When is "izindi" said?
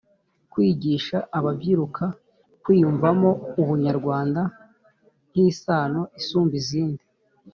6.61-7.03